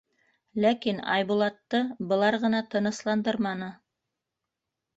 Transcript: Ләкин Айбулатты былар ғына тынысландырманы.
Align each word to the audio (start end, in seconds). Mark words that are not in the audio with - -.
Ләкин 0.63 1.01
Айбулатты 1.15 1.81
былар 2.13 2.39
ғына 2.47 2.63
тынысландырманы. 2.73 3.69